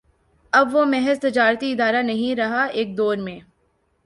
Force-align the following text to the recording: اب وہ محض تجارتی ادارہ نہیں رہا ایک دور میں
اب 0.53 0.75
وہ 0.75 0.85
محض 0.85 1.19
تجارتی 1.19 1.71
ادارہ 1.71 2.01
نہیں 2.01 2.35
رہا 2.35 2.63
ایک 2.63 2.97
دور 2.97 3.17
میں 3.17 3.39